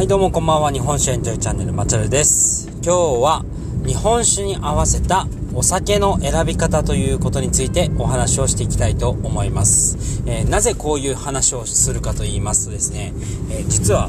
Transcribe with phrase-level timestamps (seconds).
[0.00, 0.72] はい、どうもこんばんは。
[0.72, 2.70] 日本酒エンジョイチャンネル、まちゃるです。
[2.82, 2.90] 今日
[3.20, 3.44] は
[3.84, 10.22] 日本酒に合わせたお酒の選び方ということについてお話をしていきたいと思います。
[10.24, 13.12] えーなぜこういう話をするかと言いますとですね、
[13.50, 14.08] えー実は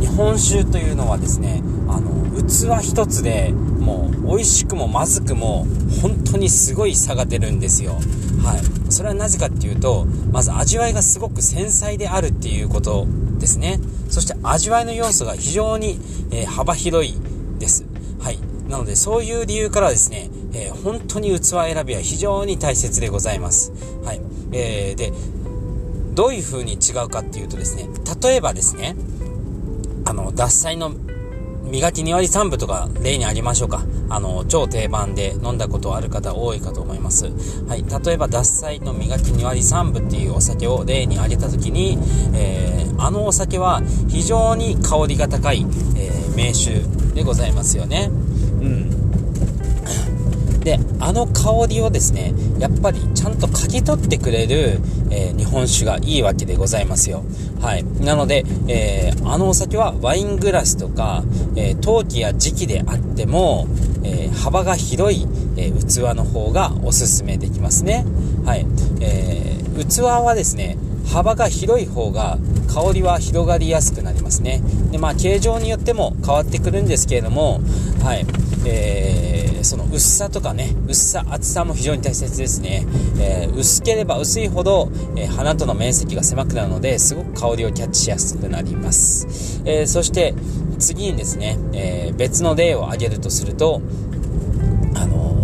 [0.00, 2.08] 日本酒というのはですね、あの、
[2.48, 5.66] 器一つでもう美味しくもまずくも
[6.00, 8.00] 本当にすごい差が出るんですよ。
[8.42, 8.92] はい。
[8.92, 13.06] それはなぜかっていうと、まず味わいがすごく繊細であるっていうこと
[13.38, 13.80] ですね。
[14.08, 15.98] そして味わいの要素が非常に、
[16.30, 17.14] えー幅広い
[17.58, 17.84] です。
[18.20, 18.38] はい。
[18.68, 23.72] なのでそういう理由からですね、えー本当に器選びは非常に大切でございます。
[24.04, 24.20] はい。
[24.52, 25.12] えーで、
[26.14, 27.88] どういう風に違うかっていうとですね、
[28.22, 28.96] 例えばですね、
[30.04, 30.92] あの、獺祭の
[31.70, 33.84] 磨き2割3分とか例にありましょうか。
[34.08, 37.26] あの、超定番で飲んだことある方多いかと思います。
[37.68, 37.84] はい。
[38.04, 41.98] 例えば、獺祭の磨き2割3分っていうお酒を例に挙げたときに、
[42.34, 45.64] えーあのお酒は非常に香りが高い、
[45.96, 46.80] えー名酒
[47.14, 48.10] でございますよね。
[48.10, 48.14] う
[48.64, 48.90] ん。
[50.60, 57.22] で、あの香りをですね、やっぱりちゃんと嗅ぎ取ってくれる、えー日本酒がいいわけでございますよ。
[57.60, 57.84] はい。
[58.04, 61.22] なので、えーあのお酒はワイングラスとか、
[61.56, 63.66] えー陶器や時期であっても、
[64.04, 68.04] えー幅が広い、え器の方がおすすめできますね。
[68.44, 68.66] はい。
[69.00, 70.76] えー器はですね、
[71.12, 72.38] 幅が広い方が
[72.72, 74.60] 香りは広がりやすくなりますね。
[74.90, 77.60] で、まあ、形状によっても変わってくるんですけれども、
[78.02, 78.26] はい。
[78.64, 82.86] えーその薄さとかね、薄さ、厚さも非常に大切ですね。
[83.20, 89.60] えー薄ければ薄いほど、えー花との面積が狭くなるので、すごく香りをキャッチしやすくなります。
[89.64, 90.34] えそして、
[90.78, 93.82] 次にですね、え別の例を挙げるとすると、
[94.94, 95.36] あの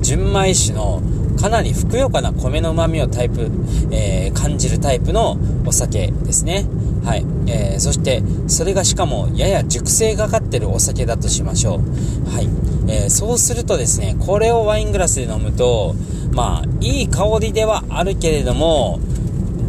[0.00, 1.02] 純米酒の
[1.40, 3.50] かなりふくよかな米の旨味をタイプ、
[3.90, 5.36] え感じるタイプの
[5.66, 6.66] お酒ですね。
[7.04, 7.24] はい。
[7.46, 12.30] えーそして、それがしかもやや熟成がかってるお酒だとしましょう。
[12.30, 12.48] はい。
[12.88, 15.94] えーそうするとですね、これをワイングラスで飲むと、
[16.32, 19.00] まあ、いい香りではあるけれども、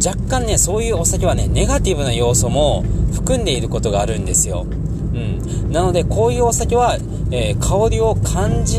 [0.04, 4.66] 若干ね、そういうお酒はね、ネガティブな要素も含んでいることがあるんですよ。
[4.68, 5.72] うん。
[5.72, 6.98] なので、こういうお酒は、
[7.30, 8.78] えー香りを感じ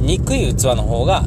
[0.00, 1.24] にくい器の方が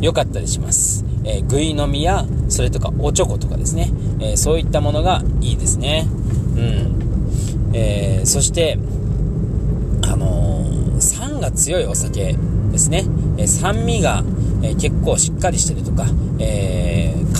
[0.00, 1.04] 良かったりします。
[1.24, 3.90] えー、ぐい飲みや、それとかおちょことかですね。
[4.20, 6.06] えーそういったものがいいですね。
[6.56, 7.70] うん。
[7.74, 8.78] えーそして、
[10.10, 12.34] あのー酸が強いお酒
[12.72, 13.04] ですね。
[13.36, 14.24] え酸味が、
[14.62, 16.06] え結構しっかりしてるとか、
[16.40, 16.87] えー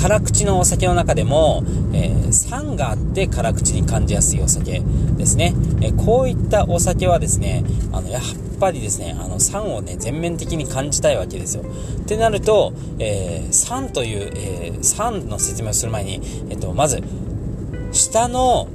[0.00, 4.82] 辛口のお酒の中でも、えー酸があって辛口に感じやすいお酒
[5.16, 5.54] ですね。
[5.80, 8.22] えーこういったお酒はですね、あの、やっ
[8.60, 11.64] ぱりですね、あの、酸をね、全面的に感じたいわけですよ。
[12.02, 16.20] ってなると、えー酸という、えー酸の説明をする前に、
[16.50, 17.02] えっと、まず、
[17.90, 18.68] 下の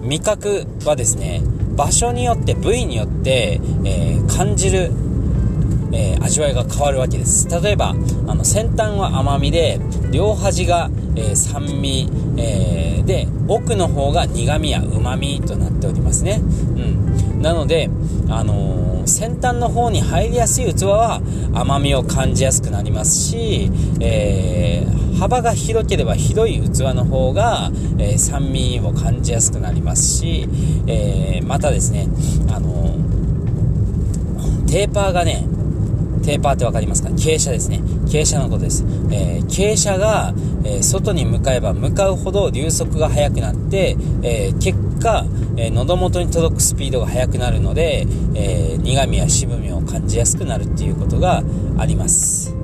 [0.00, 1.42] 味覚はですね、
[1.76, 4.90] 場所によって、部位によって、え感じる、
[5.92, 7.48] えー味わいが変わるわけです。
[7.48, 7.94] 例えば、
[8.26, 9.80] あの、先端は甘みで、
[10.12, 16.40] 両端が、えー酸味、えーで、奥の方が苦味や旨味となっておりますね。
[16.40, 17.42] うん。
[17.42, 17.90] なので、
[18.28, 21.20] あの先端の方に入りやすい器は
[21.52, 24.86] 甘みを感じやすくなりますし、え
[25.18, 30.48] 幅が広ければ広い器の方が、え酸味を感じやすくなりますし、
[30.86, 32.08] えまたですね、
[32.48, 32.94] あの
[34.66, 35.44] テーパーがね、
[36.22, 37.08] テーパーって分かりますか？
[37.10, 37.80] 傾斜ですね。
[38.06, 38.84] 傾斜のことです。
[39.10, 40.32] えー傾斜が、
[40.64, 45.24] えー外に向かえば向かうほど流速が速くなって、えー結果、
[45.56, 51.42] え喉元に届くスピードが速くなるので、え苦味や渋みを感じやすくなるっていうことが
[51.78, 52.52] あります。
[52.52, 52.54] う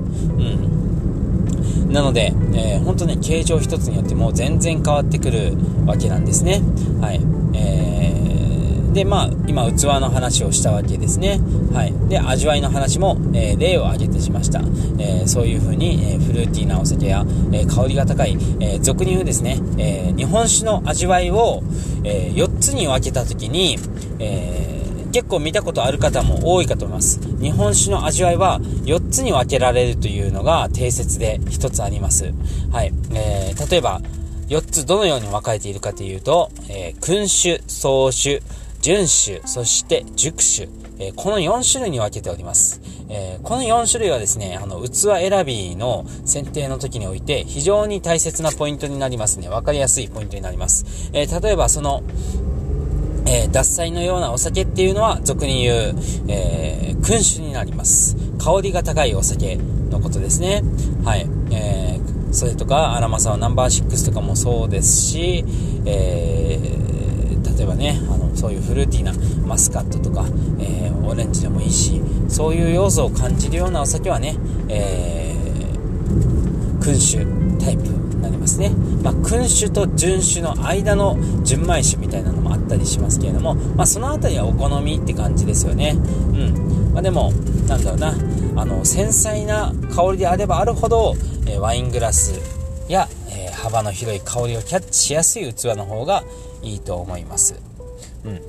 [1.89, 1.91] ん。
[1.91, 6.61] なので、えー本当ね、形状一つによってもう全然変わってくるわけなんですね。
[7.01, 7.21] はい。
[7.53, 8.16] えー
[8.97, 11.39] で、まあ、今、器の話をしたわけですね。
[11.71, 11.93] はい。
[12.09, 14.59] で、味わいの話も、えー例を挙げてしました。
[14.97, 21.61] えーそういう風に、えーフルーティーなお酒や、え香りが高い、え俗に言うですね、え日本酒の味わいを、
[22.03, 23.77] え4つに分けたときに、
[24.17, 24.83] え
[25.13, 27.19] 結構見たことある方も多いかと思います。
[27.39, 32.33] 日本酒の味わいは4つに分けられるというのが定説で1つあります。
[32.71, 32.91] はい。
[33.13, 34.01] えー例えば、
[34.49, 38.41] 4つどのように分かれているかというと、えー君酒、総酒、
[38.81, 40.69] 純酒、そして熟酒、
[40.99, 42.81] えーこの4種類に分けております。
[43.09, 44.91] えーこの4種類はですね、あの、器
[45.29, 49.49] 選びの選定の時において非常に大切なポイントになりますね。
[49.49, 51.09] 分かりやすいポイントになります。
[51.13, 52.03] えー例えばその、
[53.25, 55.95] えー獺祭のようなお酒っていうのは、俗に言う、
[56.27, 58.15] え君酒になります。
[58.39, 59.57] 香りが高いお酒
[59.89, 60.63] のことですね。
[61.03, 61.27] はい。
[61.51, 65.45] えーそれとか、アラマサワナンバー6とかもそうですし、
[65.85, 66.59] え
[67.57, 69.13] 例えばね、あの、そういうフルーティーな
[69.45, 70.25] マスカットとか、
[70.59, 74.35] えー、オレンジでもいいしそういう要素を感じるようなお酒はね、
[74.69, 77.17] えー、君主
[77.59, 78.69] タイプになりますね、
[79.03, 85.91] まあ、君主と純酒の間の純米酒みたいなのもあったりしますけれども、まあ、その辺りはお好みって感じですよね。
[85.91, 86.93] うん。
[86.93, 87.31] まあ、でも
[87.67, 88.13] なんだろうな。
[88.57, 91.13] あの繊細な香りであればあるほど、
[91.45, 92.41] えー、ワイングラス
[92.89, 96.23] や、えー、幅の広い香りをキャッチしやすい器の方が
[96.63, 97.61] いいと思います。
[98.23, 98.41] うん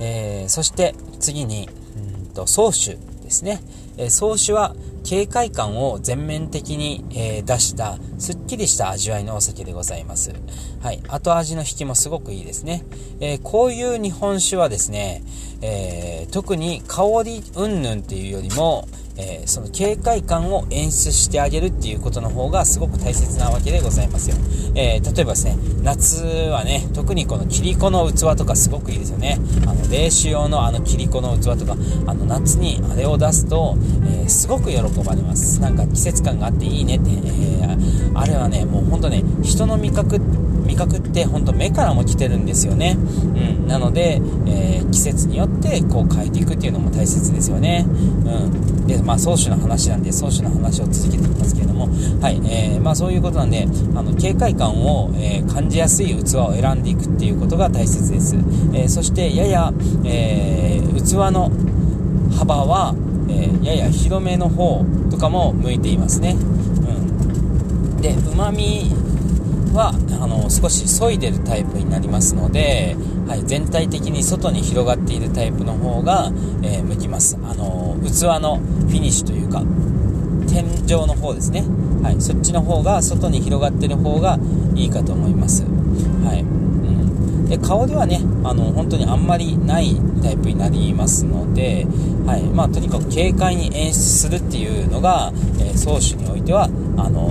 [0.00, 3.60] えー、そして次に、うんと総主ですね。
[3.96, 4.74] えー、総主は
[5.04, 10.32] 警戒感を全面的に、えー、出したすっきりした味わいのお酒でございます。
[10.82, 11.00] はい。
[11.08, 12.84] 後味の引きもすごくいいですね。
[13.18, 15.22] えー、こういう日本酒はですね、
[15.62, 18.86] えー、特に香り云々っていうよりも、
[19.16, 24.36] えー、その警戒感を演出してあげるっていうことの方がすごく大切なわけでございますよ。
[24.74, 29.38] えー、例えばですね、夏はね、特にこの切り子の器とかすごくいいですよね。
[29.66, 31.74] あの、冷酒用のあの切り子の器とか、
[32.06, 35.60] あの、夏にあれを出すと、えー、すごく喜ばれます。
[35.60, 37.50] なんか季節感があっていいねって、え
[38.14, 40.20] あれはね、もうほんとね、人の味覚
[40.70, 42.96] 味覚って本当目からも来てるんですよね。
[42.96, 43.66] うん。
[43.66, 47.84] なので、えー、季節によってこう変えていくっていうのも大切ですよね。
[47.86, 47.92] う
[48.48, 48.86] ん。
[48.86, 51.88] で、まあ、宗主の話なんで、宗主の話を続けていきますけれども、
[52.20, 52.40] はい。
[52.44, 58.36] えー、まあ、そういうことなんで、あの、警戒感を、えー、感じやすい器を選んでいくっていうことが大切です。
[58.72, 59.72] えそして、やや、
[60.04, 61.50] え器の
[62.36, 62.94] 幅は、
[63.28, 66.36] えやや広めの方とかも向いていますね。
[68.00, 68.24] うん。
[68.24, 68.90] で、旨味
[69.72, 72.96] はあの少し削いでるタイプになりますので、
[73.28, 76.30] はい、全体的に外に広がっているタイプの方が、
[76.62, 77.38] えー、向きます。
[77.44, 79.62] あの器のフィニッシュというか
[80.48, 81.64] 天井の方ですね、
[82.02, 84.38] はい、そっちの方が外に広がってる方が
[84.74, 91.86] いいかと思います、はいうん、で香りはねあの本当にあんまりないタイプになりますので、
[92.26, 96.64] はいまあ、とにかく軽快に演出するっていうのが、えー、総主においては
[96.96, 97.28] あの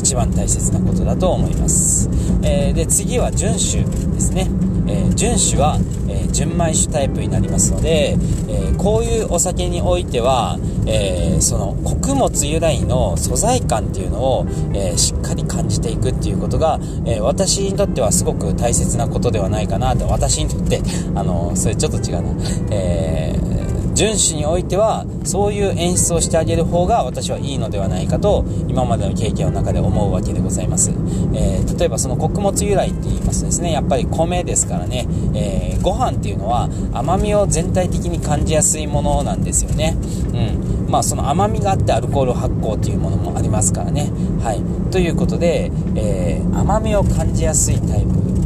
[0.00, 2.08] 一番大切なことだと思います。
[2.42, 4.48] えー、で、次は純酒ですね。
[4.86, 8.16] えー、純酒は、えー、純米酒タイプになりますので、
[8.48, 20.80] えこういうお酒においては、えその穀物由来の素材感っていうのを、えしっかり感じていくっていうことが、え私にとってはすごく大切なことではないかなと、私にとって、
[21.14, 22.30] あのそれちょっと違うな。
[22.70, 23.59] えー
[24.00, 30.90] 遵守においてはそういう演出をしてあげる方が私はいいのではないかと今までの経験の中で思うわけでございます、
[31.34, 33.72] えー、例えばその穀物由来って言いますとですね。
[33.72, 39.96] やっぱり米ですからね、えー、ご飯っていうのは甘みを全体的に感じやすいものなんですよね。
[40.32, 40.90] うん。
[40.90, 44.10] まあその甘みがあってアルコール発酵っていうものもありますからね。
[44.42, 44.90] はい。
[44.90, 48.39] ということで、えー、甘みを感じやすいタイプ。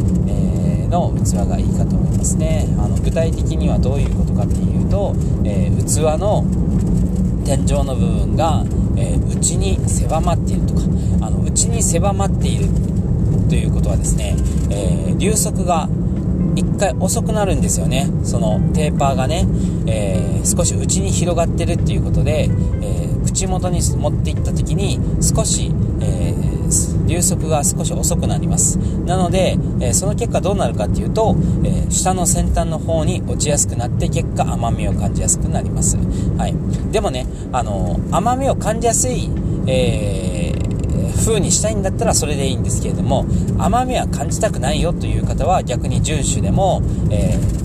[0.88, 2.66] の器がいいかと思いますね。
[2.78, 5.14] あの具体的にはどういうことかっていうと、
[5.44, 6.44] えー、器の
[7.44, 8.64] 天井の部分が、
[8.96, 10.82] えー、内に狭まっているとか
[11.20, 12.69] あの内に狭まっている
[13.48, 14.36] ということはですね、
[14.70, 15.88] えー、流速が
[16.54, 18.08] 1回遅くなるんですよね。
[18.22, 19.46] そのテーパーがね、
[19.86, 22.48] えー、少し内に広がってるっていうことで、
[22.81, 25.72] え、口元に持っていった時に少し、
[27.14, 28.77] 流速が少し遅くなります。
[28.77, 36.55] なので、えその結果どうなるかっていうと、え下の先端の方に落ちやすくなって結果甘みを感じやすくなります、はい、
[36.91, 39.31] でもね、あの甘みを感じやすい、
[39.67, 40.65] えー
[41.24, 43.24] 風にしたいんだったらそれでいいんですけれども
[43.58, 47.64] 甘みは感じたくないよという方は逆に純酒でも、えー、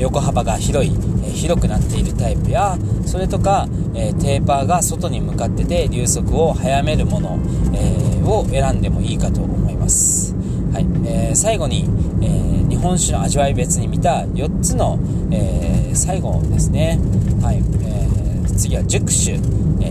[0.00, 2.76] 横幅が広い、えー、広くなっているタイプや
[3.06, 7.38] それとか、えー、テーパーが外に向かってて流速を速めるもの、
[7.74, 10.34] えを選んでもいいかと思います、
[10.72, 11.84] はいえー最後に、
[12.22, 14.98] えー日本酒の味わい別に見た4つの、
[15.30, 16.98] え最後ですね、
[17.42, 19.32] はいえー次は熟酒、
[19.82, 19.90] え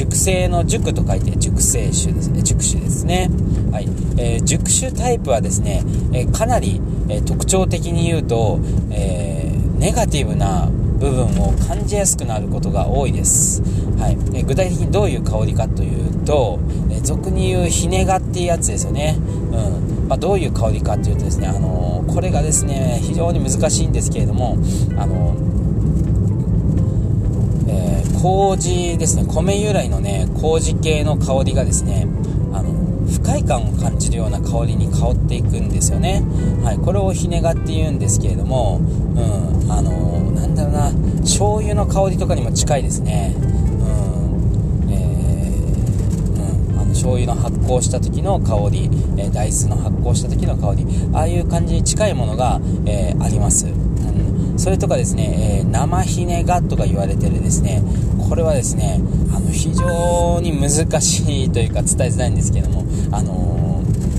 [0.00, 2.42] 熟成の熟と書いて熟成酒ですね。
[2.42, 3.28] 熟酒ですね。
[3.70, 3.88] はい。
[4.16, 5.82] えー、熟酒タイプはですね、
[6.14, 9.19] えー、かなり、えー、特徴的に言うと、え
[9.80, 10.68] ネガティブな
[10.98, 13.62] 部分を感じやすくなることが多いです。
[13.98, 14.38] はい。
[14.38, 16.58] え具体的にどういう香りかというと、
[16.90, 19.16] え俗に言うひねがっていうやつですよね。
[19.18, 20.08] うん。
[20.08, 24.58] まあ、どういう香りかというとですね、あのこれがですね、非常に難しいんですけれども、
[24.98, 25.34] あの
[27.66, 32.06] え麹ですね米由来のね麹系の香りがですね
[33.10, 36.22] 不快感を感じるような香りに香っていくんですよね、
[36.64, 43.40] はい、これをひねがって言うんですけれども、うん、あのなんだろうな醤油の香りとかにも近いですね、う
[44.86, 57.82] んえーうん、あの醤油の発酵した時の香り、えー、大豆の発酵した時の香りああいう感じに近いものが、えー、あります、うん、それとかですね、えー、生ひねがとか言われてるですね
[58.30, 59.00] これはですね
[59.34, 63.50] あの非常に難しいというか伝えづらいんですけどもあの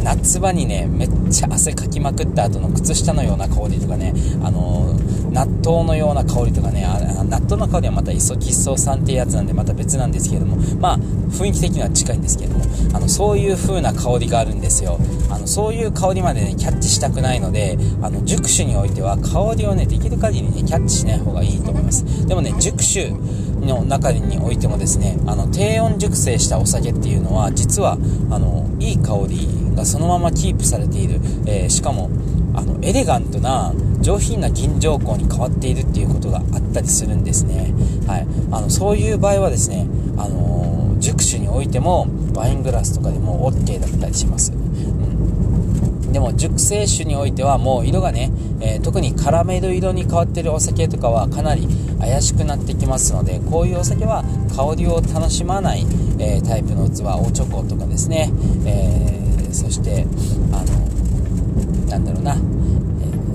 [0.03, 4.13] 夏場にね、めっちゃ汗かきまくった後の靴下のような香りとかね、
[4.43, 4.93] あの、
[5.31, 14.97] 納豆のような香りとかね、あ納豆の香りはまたイソキッソ酸っていうやつなんでまた別なんですけども、まあ、雰囲気的には近いんですけども、あの、そういう風な香りがあるんですよ。
[15.29, 22.27] あの、そういう香りまでね、キャッチしたくないので、あの、熟酒においては香りをね、できる限りね、キャッチしない方がいいと思います。
[22.27, 23.13] でもね、熟酒
[23.61, 27.97] の中においてもですね、あの、低温熟成したお酒っていうのは、実は、
[28.29, 32.09] あの、いい香りがそのままキープされている、えー、しかも
[32.53, 37.73] あのエレガントな上品な銀条香に変わっているっていうことがあったりするんですね、
[38.07, 39.87] はい、あのそういう場合はですね、
[40.17, 46.11] あのー、熟酒においてもワイングラスとかでも OK だったりします、うん。
[46.11, 51.67] でも熟成酒においてはもう色がね、えー、特にカラメル色に変わってるお酒とかはかなり
[52.01, 54.23] 怪しくなってきますのでこういうお酒は
[54.55, 55.85] 香りを楽しまない、
[56.19, 58.31] えー、タイプの器おチョコとかですね、
[58.65, 60.05] えー、そして
[60.51, 63.31] あのなんだろうな、えー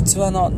[0.00, 0.50] 器の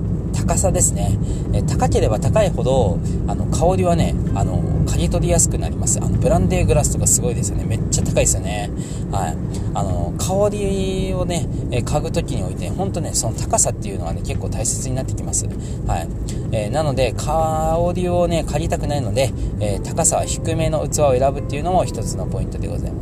[0.46, 1.16] 高さですね、
[1.54, 6.00] え高ければ高いほどあの香りはねあの嗅ぎ取りやすくなります。
[6.02, 7.64] あのブランデーグラスとかすごいですよね。
[7.64, 8.70] めっちゃ高いですよね。
[9.12, 9.37] はい。
[9.75, 15.46] あの香りをね、え嗅ぐ時において本当ねその高さっていうのはね結構大切になってきます。
[15.87, 16.08] はい。
[16.52, 23.01] えー、なので香りをね嗅ぎたくないので、えー、高さは低めの器を選ぶっていうのも一つのポイントでございま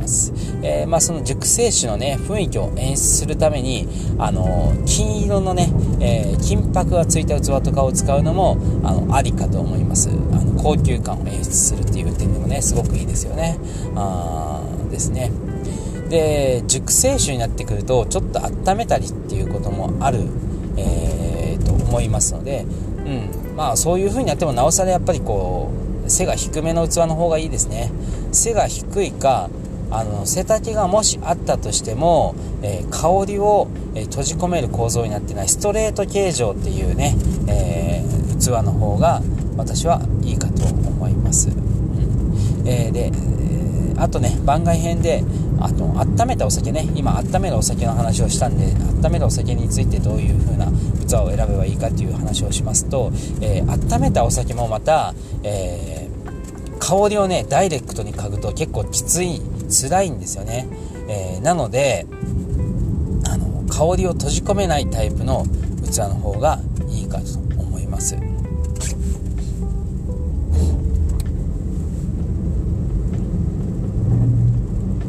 [0.63, 10.09] えー、まあ、その熟成酒のね雰囲気を演出するためにあの金色のね、え金箔がついた器とかを使うのもあのありかと思います。
[10.09, 13.57] あの高級感を演出するっていう点でもねすごくいいですよね。
[13.95, 15.31] あですね。
[16.09, 20.19] で熟成酒になってくるとちょっと温めたりっていうこともある、
[20.77, 22.65] えー、と思いますので、
[23.05, 23.55] うん。
[23.55, 25.71] まあ、そういう風になってもなおさらやっぱりこ
[26.05, 27.91] う背が低めの器の方がいいですね。
[28.31, 29.49] 背が低いか
[29.91, 37.15] あの背丈がもしあったとしても、えー、香りを、え、閉じ込める構造になってないストレート形状っていうね、
[37.47, 39.21] えー、器の方が
[39.57, 42.67] 私はいいかと思います、うん。
[42.67, 43.31] えー、で、え
[44.01, 45.23] あとね番外編で
[45.59, 50.65] あの温めたお酒ね今温めるお酒の話をしたんで温めるお酒についてどういう風な
[51.07, 59.39] 器を選べばいいかっていう話をしますと、えー、温めたお酒もまた、えー、香りをねダイレクトに嗅ぐと結構きつい
[59.71, 60.67] 辛いんですよね、
[61.07, 62.05] えー、なので
[63.27, 65.45] あの香りを閉じ込めないタイプの
[65.91, 66.59] 器の方が
[66.89, 68.15] いいかと思います。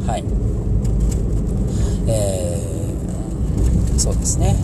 [0.05, 0.23] はい。
[2.07, 4.55] えー、そうですね。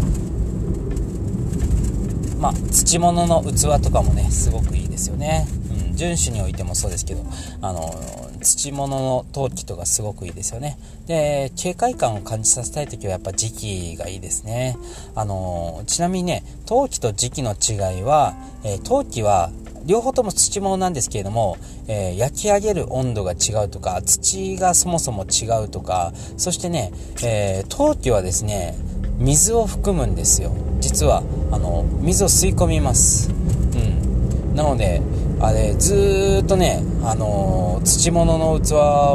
[2.40, 5.46] まあ土物の器とかもねすごくいいですよね、
[5.90, 7.26] うん、純種においてもそうですけど
[7.62, 7.94] あの
[8.42, 10.78] 土物の陶器とかすごくいいですよね
[11.08, 14.78] で警戒感を感じさせたい時はやっぱ時期がいいですね
[15.16, 19.52] あのちなみにね陶器と時期の違いは、えー、陶器は
[19.86, 26.92] 両方とも土物なんですけれども、えー、焼き上げる温度が違うとか、土がそもそも違うとか、そしてね、
[27.24, 28.76] えー、陶器はですね、
[29.18, 30.52] 水を含むんですよ。
[30.80, 33.32] 実は、あの、水を吸い込みます。
[33.32, 34.56] うん。
[34.56, 35.02] なので、
[35.40, 38.74] あれ、ずっとね、あのー、土物の器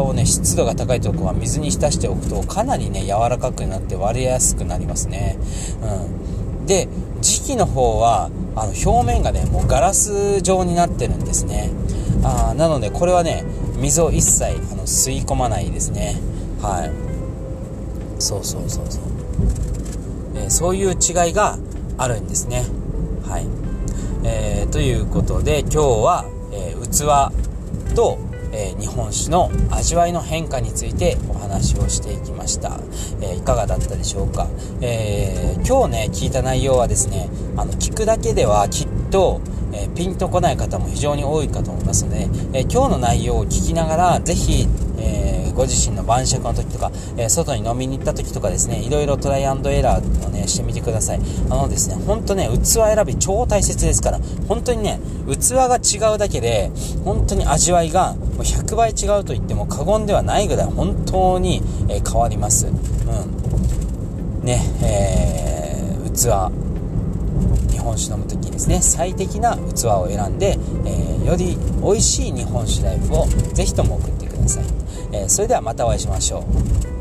[0.08, 5.38] をね、湿度が高いとこは水に浸しておくと、かなりね、柔らかくなって割れやすくなりますね。
[5.82, 6.66] うん。
[6.66, 6.88] で、
[7.20, 11.70] 時期の方は、あの表面がねもうガラス状になってるんですね。
[12.22, 13.44] あなのでこれはね
[13.76, 16.16] 水を一切あの吸い込まないですね。
[16.62, 18.22] はい。
[18.22, 19.02] そうそうそうそう、
[20.36, 21.58] えー、そういう違いが
[21.98, 22.64] あるんですね。
[23.28, 23.46] はい、
[24.24, 28.18] えー、ということで今日は、えー、器と
[28.56, 32.78] えー、日本酒の味わいの変化についてお話をしていきました、
[33.20, 34.46] え、いかがだったでしょうか、
[34.80, 39.40] え、今日ね聞いた内容はですねあの聞くだけではきっと
[39.74, 44.66] えピンとこない方も非常に多いかと思いますので、え今日の内容を聞きながら、ぜひ、え
[45.54, 51.20] ご自身の晩酌の時とか、え外に飲みに行った時とかですね、いろいろトライアンドエラーをね、してみてください。
[51.48, 56.70] あのですね、ほんとね、器選び超大切ですから、本当にね、器が違うだけで、
[57.04, 62.66] 本当に味わいがもう100倍違うと言っても過言ではないぐらい本当に、え変わります。
[62.66, 64.44] うん。
[64.44, 66.52] ね、えー、器、
[67.70, 74.73] 日本酒飲む時にですね最適な器を選んで、えー、より美味しい日本酒ライフをぜひとも送ってください
[75.14, 76.93] えそれではまたお会いしましょう。